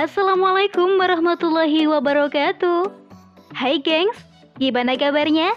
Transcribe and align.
Assalamualaikum 0.00 0.96
warahmatullahi 0.96 1.84
wabarakatuh. 1.84 2.88
Hai 3.52 3.84
gengs, 3.84 4.16
gimana 4.56 4.96
kabarnya? 4.96 5.52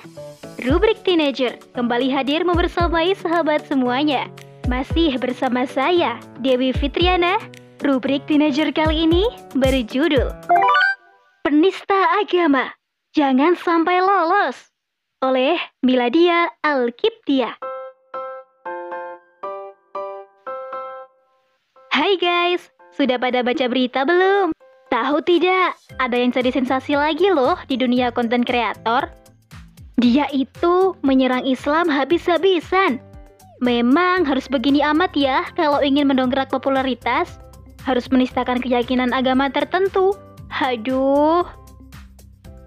Rubrik 0.68 1.00
Teenager 1.08 1.56
kembali 1.72 2.12
hadir 2.12 2.44
membersamai 2.44 3.16
sahabat 3.16 3.64
semuanya. 3.72 4.28
Masih 4.68 5.16
bersama 5.16 5.64
saya, 5.64 6.20
Dewi 6.44 6.76
Fitriana. 6.76 7.40
Rubrik 7.88 8.28
Teenager 8.28 8.68
kali 8.76 9.08
ini 9.08 9.24
berjudul 9.56 10.28
Penista 11.48 12.12
Agama, 12.20 12.68
Jangan 13.16 13.56
Sampai 13.56 14.04
Lolos 14.04 14.60
oleh 15.24 15.56
Miladia 15.80 16.52
Alkiptia. 16.60 17.56
Hai 21.96 22.20
guys, 22.20 22.73
sudah 22.94 23.18
pada 23.18 23.42
baca 23.42 23.66
berita 23.66 24.06
belum? 24.06 24.54
Tahu 24.94 25.26
tidak, 25.26 25.74
ada 25.98 26.14
yang 26.14 26.30
jadi 26.30 26.54
sensasi 26.54 26.94
lagi 26.94 27.34
loh 27.34 27.58
di 27.66 27.74
dunia 27.74 28.14
konten 28.14 28.46
kreator. 28.46 29.10
Dia 29.98 30.30
itu 30.30 30.94
menyerang 31.02 31.42
Islam 31.50 31.90
habis-habisan. 31.90 33.02
Memang 33.66 34.30
harus 34.30 34.46
begini 34.46 34.86
amat 34.86 35.18
ya 35.18 35.50
kalau 35.58 35.82
ingin 35.82 36.06
mendongkrak 36.06 36.54
popularitas. 36.54 37.42
Harus 37.82 38.06
menistakan 38.14 38.62
keyakinan 38.62 39.10
agama 39.12 39.50
tertentu. 39.50 40.14
Haduh. 40.54 41.44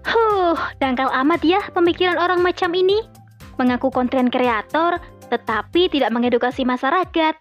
Huh, 0.03 0.59
dangkal 0.83 1.07
amat 1.23 1.41
ya 1.47 1.63
pemikiran 1.71 2.19
orang 2.19 2.43
macam 2.43 2.75
ini. 2.75 3.07
Mengaku 3.55 3.87
konten 3.89 4.27
kreator, 4.27 4.99
tetapi 5.31 5.87
tidak 5.87 6.11
mengedukasi 6.11 6.67
masyarakat 6.67 7.33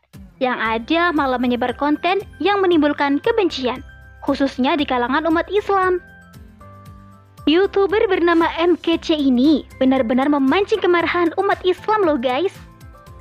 yang 0.42 0.56
ada 0.60 1.12
malah 1.12 1.40
menyebar 1.40 1.72
konten 1.76 2.20
yang 2.42 2.60
menimbulkan 2.60 3.20
kebencian, 3.20 3.80
khususnya 4.24 4.76
di 4.76 4.84
kalangan 4.84 5.24
umat 5.28 5.48
Islam. 5.48 6.02
YouTuber 7.46 8.10
bernama 8.10 8.50
MKC 8.58 9.14
ini 9.14 9.62
benar-benar 9.78 10.26
memancing 10.26 10.82
kemarahan 10.82 11.30
umat 11.38 11.62
Islam 11.62 12.02
loh 12.02 12.18
guys. 12.18 12.50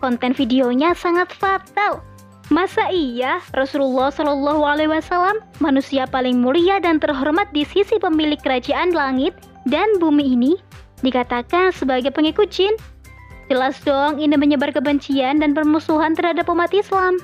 Konten 0.02 0.34
videonya 0.34 0.98
sangat 0.98 1.30
fatal. 1.30 2.02
Masa 2.50 2.90
iya 2.94 3.42
Rasulullah 3.58 4.14
Shallallahu 4.14 4.62
Alaihi 4.66 4.90
Wasallam 4.90 5.42
manusia 5.62 6.06
paling 6.06 6.42
mulia 6.42 6.78
dan 6.78 7.02
terhormat 7.02 7.50
di 7.54 7.66
sisi 7.66 7.98
pemilik 7.98 8.38
kerajaan 8.38 8.94
langit 8.94 9.34
dan 9.66 9.98
bumi 9.98 10.38
ini 10.38 10.54
dikatakan 11.02 11.74
sebagai 11.74 12.14
pengikut 12.14 12.54
jin 12.54 12.74
Jelas 13.46 13.78
dong 13.86 14.18
ini 14.18 14.34
menyebar 14.34 14.74
kebencian 14.74 15.38
dan 15.38 15.54
permusuhan 15.54 16.18
terhadap 16.18 16.50
umat 16.50 16.74
Islam. 16.74 17.22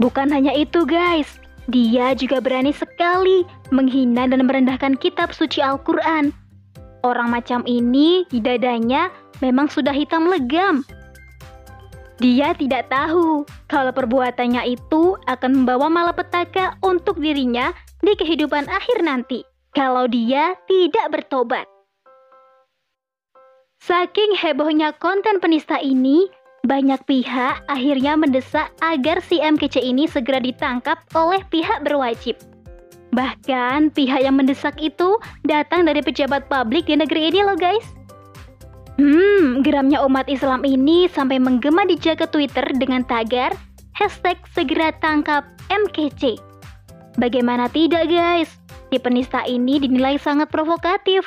Bukan 0.00 0.32
hanya 0.32 0.56
itu 0.56 0.88
guys, 0.88 1.38
dia 1.68 2.16
juga 2.16 2.40
berani 2.40 2.72
sekali 2.72 3.44
menghina 3.68 4.24
dan 4.26 4.42
merendahkan 4.48 4.96
kitab 4.96 5.30
suci 5.36 5.60
Al-Quran. 5.60 6.32
Orang 7.04 7.30
macam 7.30 7.62
ini 7.68 8.24
di 8.32 8.40
dadanya 8.40 9.12
memang 9.44 9.68
sudah 9.68 9.92
hitam 9.92 10.26
legam. 10.30 10.82
Dia 12.22 12.54
tidak 12.54 12.86
tahu 12.86 13.42
kalau 13.66 13.90
perbuatannya 13.90 14.78
itu 14.78 15.18
akan 15.26 15.62
membawa 15.62 15.90
malapetaka 15.90 16.78
untuk 16.80 17.18
dirinya 17.18 17.74
di 17.98 18.14
kehidupan 18.14 18.70
akhir 18.70 19.02
nanti 19.02 19.42
kalau 19.74 20.06
dia 20.06 20.54
tidak 20.70 21.08
bertobat. 21.10 21.71
Saking 23.82 24.38
hebohnya 24.38 24.94
konten 25.02 25.42
penista 25.42 25.74
ini, 25.74 26.30
banyak 26.62 27.02
pihak 27.02 27.66
akhirnya 27.66 28.14
mendesak 28.14 28.70
agar 28.78 29.18
si 29.18 29.42
MKC 29.42 29.82
ini 29.82 30.06
segera 30.06 30.38
ditangkap 30.38 31.02
oleh 31.18 31.42
pihak 31.50 31.82
berwajib. 31.82 32.38
Bahkan 33.10 33.90
pihak 33.90 34.22
yang 34.22 34.38
mendesak 34.38 34.78
itu 34.78 35.18
datang 35.42 35.82
dari 35.82 35.98
pejabat 35.98 36.46
publik 36.46 36.86
di 36.86 36.94
negeri 36.94 37.34
ini 37.34 37.42
loh 37.42 37.58
guys. 37.58 37.82
Hmm, 39.02 39.66
geramnya 39.66 39.98
umat 40.06 40.30
Islam 40.30 40.62
ini 40.62 41.10
sampai 41.10 41.42
menggema 41.42 41.82
di 41.82 41.98
jagat 41.98 42.30
Twitter 42.30 42.62
dengan 42.78 43.02
tagar 43.02 43.50
hashtag 43.98 44.38
segera 44.54 44.94
tangkap 45.02 45.42
MKC. 45.74 46.38
Bagaimana 47.18 47.66
tidak 47.66 48.06
guys, 48.06 48.62
si 48.94 49.02
penista 49.02 49.42
ini 49.42 49.82
dinilai 49.82 50.22
sangat 50.22 50.54
provokatif 50.54 51.26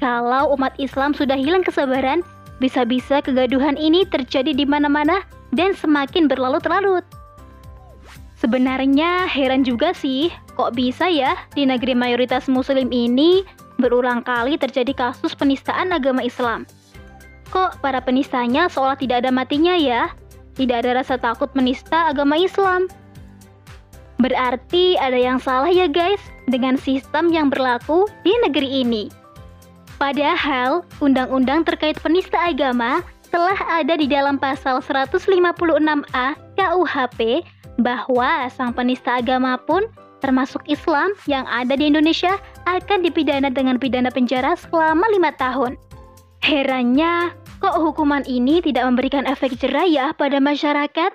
kalau 0.00 0.56
umat 0.56 0.72
Islam 0.80 1.12
sudah 1.12 1.36
hilang 1.36 1.60
kesabaran, 1.60 2.24
bisa-bisa 2.58 3.20
kegaduhan 3.20 3.76
ini 3.76 4.08
terjadi 4.08 4.56
di 4.56 4.64
mana-mana 4.64 5.22
dan 5.52 5.76
semakin 5.76 6.26
berlarut-larut. 6.26 7.04
Sebenarnya 8.40 9.28
heran 9.28 9.68
juga 9.68 9.92
sih, 9.92 10.32
kok 10.56 10.72
bisa 10.72 11.04
ya 11.12 11.36
di 11.52 11.68
negeri 11.68 11.92
mayoritas 11.92 12.48
muslim 12.48 12.88
ini 12.88 13.44
berulang 13.76 14.24
kali 14.24 14.56
terjadi 14.56 14.96
kasus 14.96 15.36
penistaan 15.36 15.92
agama 15.92 16.24
Islam. 16.24 16.64
Kok 17.52 17.84
para 17.84 18.00
penistanya 18.00 18.72
seolah 18.72 18.96
tidak 18.96 19.24
ada 19.26 19.30
matinya 19.32 19.76
ya? 19.76 20.08
Tidak 20.56 20.72
ada 20.72 21.04
rasa 21.04 21.20
takut 21.20 21.52
menista 21.52 22.08
agama 22.08 22.40
Islam. 22.40 22.88
Berarti 24.20 24.96
ada 25.00 25.16
yang 25.16 25.40
salah 25.40 25.72
ya 25.72 25.88
guys 25.88 26.20
dengan 26.48 26.76
sistem 26.80 27.32
yang 27.32 27.52
berlaku 27.52 28.08
di 28.24 28.32
negeri 28.44 28.84
ini. 28.84 29.19
Padahal, 30.00 30.80
undang-undang 31.04 31.60
terkait 31.68 32.00
penista 32.00 32.40
agama 32.40 33.04
telah 33.28 33.60
ada 33.68 34.00
di 34.00 34.08
dalam 34.08 34.40
pasal 34.40 34.80
156A 34.80 36.26
KUHP 36.56 37.44
bahwa 37.84 38.48
sang 38.48 38.72
penista 38.72 39.20
agama 39.20 39.60
pun 39.60 39.84
termasuk 40.24 40.64
Islam 40.72 41.12
yang 41.28 41.44
ada 41.48 41.76
di 41.76 41.92
Indonesia 41.92 42.40
akan 42.64 43.04
dipidana 43.04 43.52
dengan 43.52 43.76
pidana 43.76 44.08
penjara 44.08 44.56
selama 44.56 45.04
lima 45.12 45.36
tahun. 45.36 45.76
Herannya, 46.40 47.36
kok 47.60 47.76
hukuman 47.76 48.24
ini 48.24 48.64
tidak 48.64 48.88
memberikan 48.88 49.28
efek 49.28 49.56
jerah 49.60 49.84
ya 49.84 50.16
pada 50.16 50.40
masyarakat? 50.40 51.12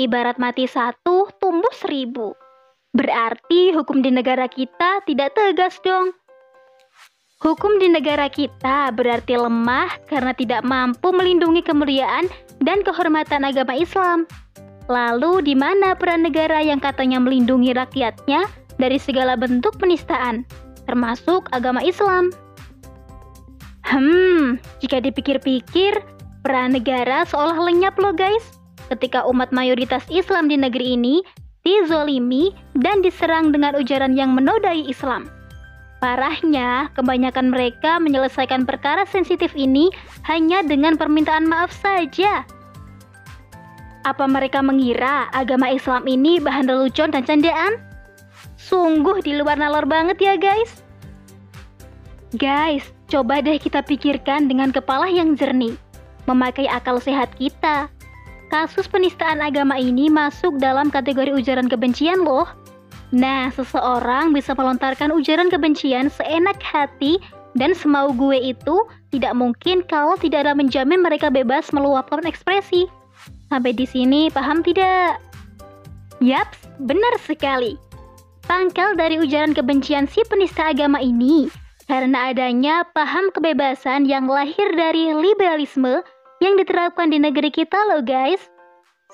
Ibarat 0.00 0.40
mati 0.40 0.64
satu, 0.64 1.28
tumbuh 1.36 1.72
seribu. 1.76 2.32
Berarti 2.96 3.76
hukum 3.76 4.00
di 4.00 4.08
negara 4.08 4.48
kita 4.48 5.04
tidak 5.04 5.36
tegas 5.36 5.76
dong. 5.84 6.16
Hukum 7.36 7.76
di 7.76 7.92
negara 7.92 8.32
kita 8.32 8.88
berarti 8.96 9.36
lemah 9.36 9.92
karena 10.08 10.32
tidak 10.32 10.64
mampu 10.64 11.12
melindungi 11.12 11.60
kemuliaan 11.60 12.32
dan 12.64 12.80
kehormatan 12.80 13.44
agama 13.44 13.76
Islam. 13.76 14.24
Lalu 14.88 15.44
di 15.44 15.52
mana 15.52 15.92
peran 15.92 16.24
negara 16.24 16.64
yang 16.64 16.80
katanya 16.80 17.20
melindungi 17.20 17.76
rakyatnya 17.76 18.48
dari 18.80 18.96
segala 18.96 19.36
bentuk 19.36 19.76
penistaan, 19.76 20.48
termasuk 20.88 21.52
agama 21.52 21.84
Islam? 21.84 22.32
Hmm, 23.84 24.56
jika 24.80 25.04
dipikir-pikir, 25.04 25.92
peran 26.40 26.72
negara 26.72 27.28
seolah 27.28 27.60
lenyap 27.68 28.00
loh 28.00 28.16
guys. 28.16 28.56
Ketika 28.88 29.28
umat 29.28 29.52
mayoritas 29.52 30.08
Islam 30.08 30.48
di 30.48 30.56
negeri 30.56 30.96
ini 30.96 31.20
dizolimi 31.68 32.48
dan 32.80 33.04
diserang 33.04 33.52
dengan 33.52 33.76
ujaran 33.76 34.16
yang 34.16 34.32
menodai 34.32 34.88
Islam. 34.88 35.28
Parahnya, 35.96 36.92
kebanyakan 36.92 37.48
mereka 37.48 37.96
menyelesaikan 37.96 38.68
perkara 38.68 39.08
sensitif 39.08 39.56
ini 39.56 39.88
hanya 40.28 40.60
dengan 40.60 41.00
permintaan 41.00 41.48
maaf 41.48 41.72
saja. 41.72 42.44
Apa 44.04 44.28
mereka 44.28 44.60
mengira 44.60 45.26
agama 45.32 45.72
Islam 45.72 46.04
ini 46.06 46.38
bahan 46.38 46.68
lelucon 46.68 47.10
dan 47.10 47.24
candaan? 47.24 47.80
Sungguh 48.60 49.24
di 49.24 49.34
luar 49.40 49.56
nalar 49.56 49.88
banget 49.88 50.20
ya 50.20 50.34
guys. 50.36 50.84
Guys, 52.36 52.84
coba 53.08 53.40
deh 53.40 53.56
kita 53.56 53.80
pikirkan 53.80 54.52
dengan 54.52 54.70
kepala 54.70 55.08
yang 55.08 55.32
jernih, 55.32 55.74
memakai 56.28 56.68
akal 56.68 57.00
sehat 57.00 57.32
kita. 57.40 57.88
Kasus 58.52 58.86
penistaan 58.86 59.42
agama 59.42 59.74
ini 59.80 60.06
masuk 60.06 60.60
dalam 60.62 60.92
kategori 60.92 61.34
ujaran 61.34 61.66
kebencian 61.66 62.22
loh. 62.22 62.46
Nah, 63.14 63.54
seseorang 63.54 64.34
bisa 64.34 64.50
melontarkan 64.58 65.14
ujaran 65.14 65.46
kebencian 65.46 66.10
seenak 66.10 66.58
hati 66.58 67.22
dan 67.54 67.70
semau 67.70 68.10
gue 68.10 68.50
itu 68.50 68.82
tidak 69.14 69.32
mungkin 69.38 69.86
kalau 69.86 70.18
tidak 70.18 70.44
ada 70.46 70.52
menjamin 70.58 70.98
mereka 70.98 71.30
bebas 71.30 71.70
meluapkan 71.70 72.26
ekspresi. 72.26 72.90
Sampai 73.46 73.78
di 73.78 73.86
sini 73.86 74.26
paham 74.34 74.60
tidak? 74.66 75.22
Yaps, 76.18 76.66
benar 76.82 77.14
sekali. 77.22 77.78
Pangkal 78.46 78.98
dari 78.98 79.22
ujaran 79.22 79.54
kebencian 79.54 80.10
si 80.10 80.22
penista 80.26 80.70
agama 80.70 80.98
ini 80.98 81.50
karena 81.86 82.34
adanya 82.34 82.82
paham 82.90 83.30
kebebasan 83.30 84.10
yang 84.10 84.26
lahir 84.26 84.66
dari 84.74 85.14
liberalisme 85.14 86.02
yang 86.42 86.58
diterapkan 86.58 87.14
di 87.14 87.22
negeri 87.22 87.54
kita 87.54 87.78
loh 87.94 88.02
guys. 88.02 88.42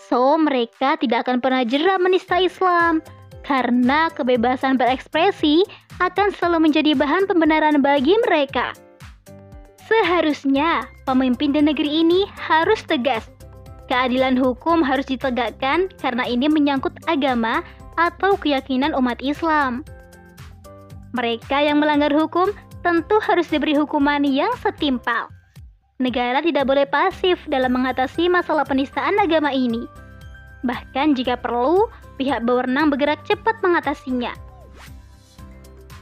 So, 0.09 0.41
mereka 0.41 0.97
tidak 0.97 1.29
akan 1.29 1.45
pernah 1.45 1.63
jerah 1.69 2.01
menista 2.01 2.41
Islam 2.41 3.05
karena 3.43 4.11
kebebasan 4.15 4.79
berekspresi 4.79 5.63
akan 6.01 6.35
selalu 6.35 6.71
menjadi 6.71 6.99
bahan 6.99 7.31
pembenaran 7.31 7.79
bagi 7.83 8.15
mereka. 8.27 8.75
Seharusnya 9.87 10.87
pemimpin 11.05 11.53
di 11.53 11.61
negeri 11.61 12.07
ini 12.07 12.25
harus 12.39 12.81
tegas. 12.87 13.29
Keadilan 13.91 14.39
hukum 14.39 14.81
harus 14.81 15.05
ditegakkan 15.05 15.91
karena 16.01 16.25
ini 16.25 16.49
menyangkut 16.49 16.97
agama 17.11 17.61
atau 18.01 18.39
keyakinan 18.41 18.97
umat 18.97 19.21
Islam. 19.21 19.85
Mereka 21.13 21.61
yang 21.61 21.77
melanggar 21.83 22.09
hukum 22.09 22.49
tentu 22.81 23.21
harus 23.21 23.47
diberi 23.53 23.77
hukuman 23.77 24.25
yang 24.25 24.51
setimpal. 24.65 25.29
Negara 26.01 26.41
tidak 26.41 26.67
boleh 26.67 26.89
pasif 26.89 27.39
dalam 27.47 27.79
mengatasi 27.79 28.27
masalah 28.33 28.65
penistaan 28.65 29.21
agama 29.21 29.53
ini. 29.53 29.85
Bahkan 30.63 31.19
jika 31.19 31.39
perlu, 31.39 31.91
pihak 32.19 32.47
berwenang 32.47 32.91
bergerak 32.91 33.23
cepat 33.27 33.59
mengatasinya. 33.63 34.35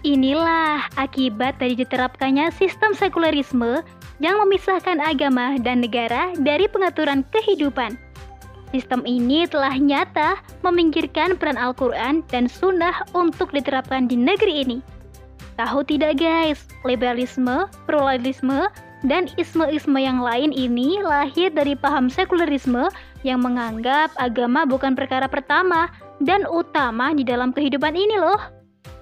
Inilah 0.00 0.88
akibat 0.96 1.60
dari 1.60 1.76
diterapkannya 1.76 2.48
sistem 2.56 2.96
sekularisme 2.96 3.84
yang 4.20 4.40
memisahkan 4.40 4.96
agama 5.00 5.60
dan 5.60 5.84
negara 5.84 6.32
dari 6.40 6.64
pengaturan 6.68 7.24
kehidupan. 7.32 8.00
Sistem 8.72 9.02
ini 9.02 9.44
telah 9.50 9.74
nyata 9.74 10.38
meminggirkan 10.62 11.34
peran 11.34 11.58
Al-Quran 11.58 12.22
dan 12.30 12.46
Sunnah 12.46 13.02
untuk 13.12 13.50
diterapkan 13.50 14.06
di 14.06 14.14
negeri 14.14 14.62
ini. 14.62 14.78
Tahu 15.58 15.84
tidak 15.84 16.22
guys, 16.22 16.64
liberalisme, 16.86 17.68
pluralisme, 17.84 18.70
dan 19.04 19.28
isme-isme 19.36 19.96
yang 20.00 20.20
lain 20.20 20.52
ini 20.52 21.00
lahir 21.00 21.52
dari 21.52 21.76
paham 21.76 22.08
sekularisme 22.08 22.88
yang 23.26 23.44
menganggap 23.44 24.12
agama 24.16 24.64
bukan 24.64 24.96
perkara 24.96 25.26
pertama 25.26 25.88
dan 26.20 26.44
utama 26.48 27.12
di 27.12 27.24
dalam 27.24 27.52
kehidupan 27.52 27.96
ini 27.96 28.16
loh. 28.16 28.40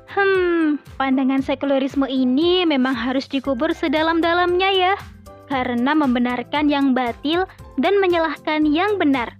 Hmm, 0.08 0.80
pandangan 0.96 1.44
sekularisme 1.44 2.08
ini 2.08 2.64
memang 2.64 2.96
harus 2.96 3.28
dikubur 3.28 3.76
sedalam-dalamnya 3.76 4.70
ya, 4.72 4.94
karena 5.52 5.92
membenarkan 5.92 6.72
yang 6.72 6.96
batil 6.96 7.44
dan 7.76 8.00
menyalahkan 8.00 8.64
yang 8.64 8.96
benar. 8.96 9.36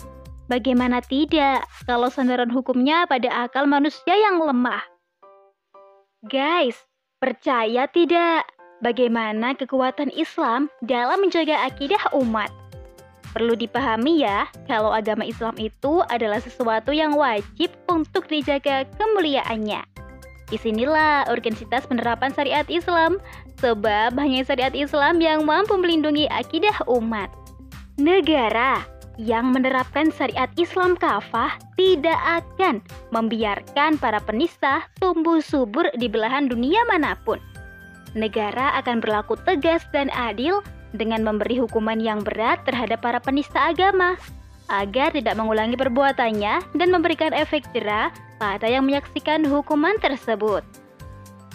Bagaimana 0.48 1.00
tidak 1.04 1.64
kalau 1.84 2.08
sandaran 2.08 2.52
hukumnya 2.52 3.04
pada 3.08 3.48
akal 3.48 3.68
manusia 3.68 4.16
yang 4.16 4.40
lemah? 4.40 4.80
Guys, 6.24 6.88
Percaya 7.18 7.90
tidak 7.90 8.46
bagaimana 8.78 9.50
kekuatan 9.58 10.06
Islam 10.14 10.70
dalam 10.86 11.18
menjaga 11.18 11.66
akidah 11.66 12.14
umat? 12.14 12.46
Perlu 13.36 13.54
dipahami 13.54 14.24
ya, 14.24 14.48
kalau 14.64 14.88
agama 14.88 15.22
Islam 15.22 15.54
itu 15.60 16.00
adalah 16.08 16.40
sesuatu 16.40 16.96
yang 16.96 17.12
wajib 17.12 17.68
untuk 17.86 18.24
dijaga 18.24 18.88
kemuliaannya. 18.96 19.84
Di 20.48 20.56
sinilah 20.56 21.28
urgensitas 21.28 21.84
penerapan 21.84 22.32
syariat 22.32 22.64
Islam, 22.72 23.20
sebab 23.60 24.16
hanya 24.16 24.48
syariat 24.48 24.72
Islam 24.72 25.20
yang 25.20 25.44
mampu 25.44 25.76
melindungi 25.76 26.24
akidah 26.32 26.88
umat. 26.88 27.28
Negara 28.00 28.80
yang 29.18 29.50
menerapkan 29.50 30.14
syariat 30.14 30.48
Islam 30.56 30.94
kafah 30.94 31.58
tidak 31.74 32.16
akan 32.22 32.80
membiarkan 33.10 33.98
para 33.98 34.22
penista 34.22 34.86
tumbuh 35.02 35.42
subur 35.42 35.84
di 35.98 36.06
belahan 36.06 36.48
dunia 36.48 36.80
mana 36.88 37.18
pun. 37.26 37.36
Negara 38.16 38.72
akan 38.80 39.04
berlaku 39.04 39.36
tegas 39.44 39.84
dan 39.92 40.08
adil 40.16 40.64
dengan 40.98 41.22
memberi 41.22 41.62
hukuman 41.62 41.96
yang 42.02 42.26
berat 42.26 42.66
terhadap 42.66 42.98
para 43.00 43.22
penista 43.22 43.70
agama 43.70 44.18
agar 44.68 45.14
tidak 45.14 45.38
mengulangi 45.38 45.78
perbuatannya 45.78 46.76
dan 46.76 46.88
memberikan 46.90 47.32
efek 47.32 47.64
jerah 47.72 48.12
pada 48.36 48.68
yang 48.68 48.84
menyaksikan 48.84 49.46
hukuman 49.46 49.96
tersebut. 50.02 50.60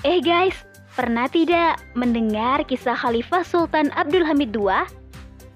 Eh 0.02 0.24
guys, 0.24 0.56
pernah 0.98 1.30
tidak 1.30 1.78
mendengar 1.94 2.66
kisah 2.66 2.98
Khalifah 2.98 3.46
Sultan 3.46 3.94
Abdul 3.94 4.26
Hamid 4.26 4.56
II 4.56 4.72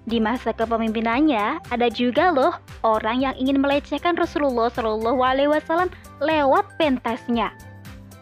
di 0.07 0.23
masa 0.23 0.55
kepemimpinannya, 0.55 1.59
ada 1.67 1.87
juga 1.91 2.31
loh 2.31 2.55
orang 2.87 3.27
yang 3.27 3.35
ingin 3.35 3.59
melecehkan 3.59 4.15
Rasulullah 4.15 4.71
Wasallam 4.71 5.91
lewat 6.23 6.63
pentasnya. 6.79 7.51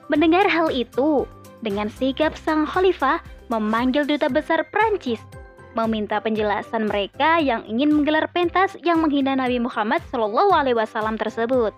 Mendengar 0.10 0.50
hal 0.50 0.74
itu, 0.74 1.30
dengan 1.62 1.86
sikap 1.94 2.34
sang 2.34 2.66
khalifah 2.66 3.22
memanggil 3.54 4.02
duta 4.02 4.26
besar 4.26 4.66
Prancis, 4.74 5.22
meminta 5.76 6.24
penjelasan 6.24 6.88
mereka 6.88 7.38
yang 7.44 7.68
ingin 7.68 7.92
menggelar 7.92 8.32
pentas 8.32 8.74
yang 8.82 9.04
menghina 9.04 9.36
Nabi 9.36 9.60
Muhammad 9.60 10.00
Shallallahu 10.10 10.56
Alaihi 10.56 10.80
Wasallam 10.80 11.20
tersebut. 11.20 11.76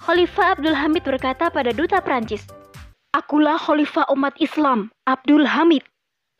Khalifah 0.00 0.56
Abdul 0.58 0.78
Hamid 0.78 1.02
berkata 1.02 1.50
pada 1.50 1.74
duta 1.74 1.98
Prancis, 1.98 2.46
Akulah 3.14 3.58
khalifah 3.58 4.10
umat 4.10 4.34
Islam, 4.42 4.90
Abdul 5.06 5.46
Hamid. 5.46 5.86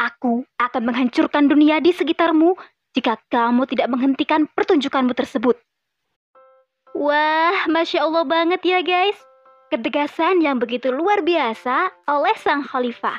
Aku 0.02 0.42
akan 0.58 0.82
menghancurkan 0.90 1.46
dunia 1.46 1.78
di 1.78 1.94
sekitarmu 1.94 2.58
jika 2.98 3.18
kamu 3.30 3.66
tidak 3.70 3.88
menghentikan 3.94 4.50
pertunjukanmu 4.50 5.14
tersebut. 5.14 5.54
Wah, 6.94 7.66
Masya 7.70 8.06
Allah 8.06 8.26
banget 8.26 8.62
ya 8.62 8.82
guys. 8.82 9.18
Ketegasan 9.70 10.42
yang 10.42 10.62
begitu 10.62 10.94
luar 10.94 11.22
biasa 11.26 11.90
oleh 12.06 12.34
sang 12.38 12.62
khalifah. 12.62 13.18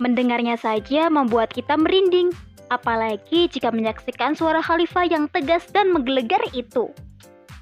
Mendengarnya 0.00 0.60
saja 0.60 1.08
membuat 1.08 1.50
kita 1.52 1.76
merinding, 1.76 2.32
apalagi 2.68 3.48
jika 3.48 3.72
menyaksikan 3.72 4.36
suara 4.36 4.62
khalifah 4.64 5.08
yang 5.08 5.26
tegas 5.32 5.66
dan 5.72 5.92
menggelegar 5.92 6.40
itu. 6.52 6.92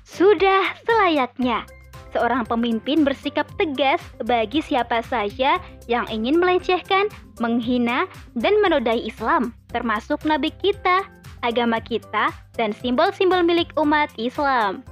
Sudah 0.07 0.75
selayaknya 0.87 1.67
seorang 2.15 2.47
pemimpin 2.47 3.05
bersikap 3.05 3.45
tegas 3.61 4.01
bagi 4.25 4.63
siapa 4.63 5.03
saja 5.05 5.59
yang 5.91 6.07
ingin 6.09 6.39
melecehkan, 6.39 7.11
menghina, 7.43 8.09
dan 8.39 8.57
menodai 8.63 9.05
Islam, 9.05 9.53
termasuk 9.69 10.23
nabi 10.25 10.49
kita 10.63 11.05
agama 11.47 11.79
kita, 11.79 12.35
dan 12.59 12.75
simbol-simbol 12.75 13.47
milik 13.47 13.71
umat 13.79 14.11
Islam. 14.19 14.83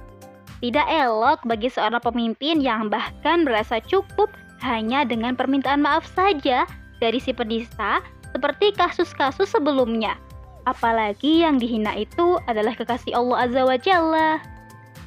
Tidak 0.63 0.87
elok 0.87 1.43
bagi 1.43 1.67
seorang 1.67 2.01
pemimpin 2.01 2.63
yang 2.63 2.87
bahkan 2.87 3.43
merasa 3.43 3.83
cukup 3.83 4.31
hanya 4.63 5.03
dengan 5.03 5.35
permintaan 5.35 5.83
maaf 5.83 6.07
saja 6.15 6.63
dari 7.03 7.19
si 7.19 7.35
penista 7.35 7.99
seperti 8.35 8.75
kasus-kasus 8.75 9.47
sebelumnya. 9.55 10.19
Apalagi 10.67 11.47
yang 11.47 11.55
dihina 11.55 11.95
itu 11.95 12.35
adalah 12.51 12.75
kekasih 12.75 13.15
Allah 13.15 13.47
Azza 13.47 13.63
wa 13.63 13.77
Jalla. 13.79 14.31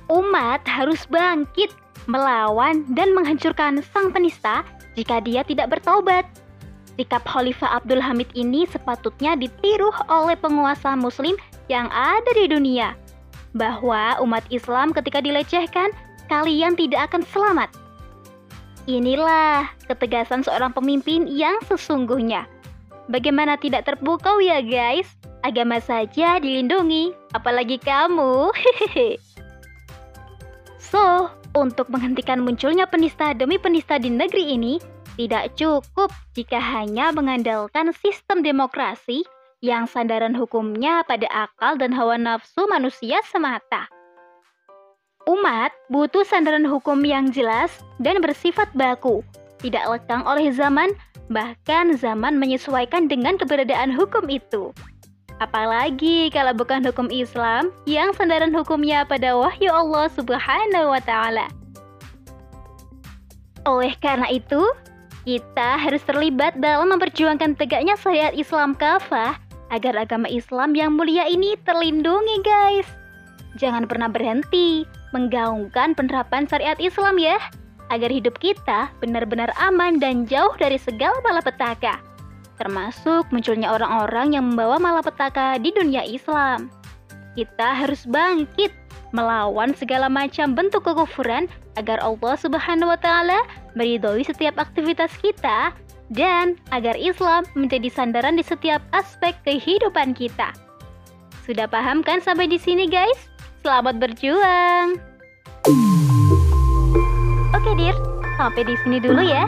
Umat 0.09 0.65
harus 0.65 1.05
bangkit 1.05 1.69
melawan 2.09 2.89
dan 2.97 3.13
menghancurkan 3.13 3.85
sang 3.93 4.09
penista 4.09 4.65
jika 4.97 5.21
dia 5.21 5.45
tidak 5.45 5.77
bertobat. 5.77 6.25
Sikap 6.97 7.23
Khalifah 7.29 7.79
Abdul 7.79 8.01
Hamid 8.01 8.33
ini 8.33 8.65
sepatutnya 8.65 9.37
ditiru 9.37 9.93
oleh 10.09 10.35
penguasa 10.35 10.97
muslim 10.97 11.37
yang 11.69 11.87
ada 11.93 12.33
di 12.33 12.49
dunia. 12.49 12.97
Bahwa 13.53 14.17
umat 14.25 14.43
Islam 14.49 14.97
ketika 14.97 15.21
dilecehkan, 15.21 15.93
kalian 16.33 16.75
tidak 16.75 17.13
akan 17.13 17.23
selamat. 17.29 17.71
Inilah 18.89 19.69
ketegasan 19.85 20.41
seorang 20.43 20.73
pemimpin 20.73 21.29
yang 21.29 21.61
sesungguhnya. 21.69 22.49
Bagaimana 23.09 23.57
tidak 23.57 23.89
terpukau 23.89 24.37
ya 24.45 24.61
guys? 24.61 25.09
Agama 25.41 25.81
saja 25.81 26.37
dilindungi, 26.37 27.17
apalagi 27.33 27.81
kamu. 27.81 28.53
so, 30.93 31.33
untuk 31.57 31.89
menghentikan 31.89 32.45
munculnya 32.45 32.85
penista 32.85 33.33
demi 33.33 33.57
penista 33.57 33.97
di 33.97 34.13
negeri 34.13 34.53
ini, 34.53 34.77
tidak 35.17 35.57
cukup 35.57 36.13
jika 36.37 36.61
hanya 36.61 37.09
mengandalkan 37.11 37.97
sistem 37.97 38.45
demokrasi 38.45 39.25
yang 39.65 39.89
sandaran 39.89 40.37
hukumnya 40.37 41.03
pada 41.09 41.27
akal 41.33 41.75
dan 41.81 41.91
hawa 41.91 42.15
nafsu 42.21 42.69
manusia 42.71 43.19
semata. 43.27 43.91
Umat 45.27 45.73
butuh 45.89 46.23
sandaran 46.29 46.69
hukum 46.69 47.01
yang 47.03 47.33
jelas 47.33 47.73
dan 47.99 48.21
bersifat 48.21 48.71
baku, 48.77 49.25
tidak 49.59 49.85
lekang 49.91 50.23
oleh 50.25 50.55
zaman, 50.55 50.95
bahkan 51.29 51.97
zaman 51.97 52.37
menyesuaikan 52.41 53.09
dengan 53.09 53.37
keberadaan 53.37 53.93
hukum 53.93 54.29
itu. 54.29 54.73
Apalagi 55.39 56.35
kalau 56.35 56.51
bukan 56.51 56.83
hukum 56.83 57.07
Islam 57.15 57.71
yang 57.87 58.11
sandaran 58.17 58.51
hukumnya 58.51 59.07
pada 59.07 59.39
wahyu 59.39 59.71
Allah 59.71 60.11
Subhanahu 60.11 60.91
wa 60.91 60.99
Ta'ala. 60.99 61.47
Oleh 63.63 63.95
karena 64.03 64.27
itu, 64.33 64.59
kita 65.23 65.79
harus 65.79 66.03
terlibat 66.03 66.59
dalam 66.59 66.91
memperjuangkan 66.91 67.55
tegaknya 67.55 67.95
syariat 68.01 68.35
Islam 68.35 68.75
kafah 68.75 69.39
agar 69.69 69.95
agama 69.95 70.27
Islam 70.27 70.73
yang 70.73 70.97
mulia 70.97 71.29
ini 71.29 71.55
terlindungi 71.63 72.41
guys. 72.43 72.89
Jangan 73.61 73.85
pernah 73.85 74.09
berhenti 74.09 74.89
menggaungkan 75.13 75.93
penerapan 75.93 76.49
syariat 76.49 76.81
Islam 76.81 77.21
ya, 77.21 77.37
agar 77.89 78.13
hidup 78.13 78.37
kita 78.41 78.93
benar-benar 79.01 79.53
aman 79.61 79.97
dan 80.01 80.25
jauh 80.29 80.53
dari 80.57 80.77
segala 80.77 81.17
malapetaka, 81.25 82.01
termasuk 82.61 83.29
munculnya 83.33 83.73
orang-orang 83.73 84.37
yang 84.37 84.45
membawa 84.53 84.77
malapetaka 84.77 85.57
di 85.61 85.73
dunia 85.73 86.05
Islam. 86.05 86.69
Kita 87.37 87.75
harus 87.77 88.03
bangkit 88.09 88.75
melawan 89.13 89.73
segala 89.73 90.11
macam 90.11 90.53
bentuk 90.53 90.85
kekufuran 90.85 91.49
agar 91.81 92.03
Allah 92.03 92.35
Subhanahu 92.37 92.93
wa 92.93 92.99
taala 93.01 93.41
meridhoi 93.73 94.27
setiap 94.27 94.59
aktivitas 94.61 95.15
kita 95.23 95.73
dan 96.13 96.57
agar 96.73 96.97
Islam 96.97 97.45
menjadi 97.57 97.89
sandaran 97.93 98.37
di 98.37 98.45
setiap 98.45 98.81
aspek 98.97 99.37
kehidupan 99.45 100.17
kita. 100.17 100.53
Sudah 101.45 101.65
paham 101.69 102.05
kan 102.05 102.21
sampai 102.21 102.49
di 102.49 102.61
sini 102.61 102.89
guys? 102.89 103.29
Selamat 103.65 103.97
berjuang. 104.01 105.01
Oke, 107.57 107.73
Dir. 107.79 107.97
Sampai 108.39 108.63
di 108.63 108.75
sini 108.87 109.03
dulu 109.03 109.19
ya. 109.19 109.45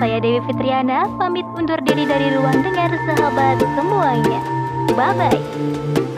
Saya 0.00 0.16
Dewi 0.20 0.40
Fitriana, 0.48 1.04
pamit 1.20 1.44
undur 1.52 1.76
diri 1.84 2.08
dari 2.08 2.32
ruang 2.32 2.64
dengar 2.64 2.88
sahabat 3.04 3.60
semuanya. 3.76 4.40
Bye-bye. 4.96 6.15